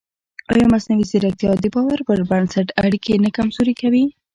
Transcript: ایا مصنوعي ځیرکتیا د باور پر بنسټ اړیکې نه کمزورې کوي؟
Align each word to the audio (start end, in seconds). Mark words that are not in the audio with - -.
ایا 0.51 0.65
مصنوعي 0.73 1.05
ځیرکتیا 1.11 1.51
د 1.59 1.65
باور 1.75 1.99
پر 2.07 2.19
بنسټ 2.29 2.67
اړیکې 2.83 3.13
نه 3.23 3.29
کمزورې 3.37 3.73
کوي؟ 3.81 4.05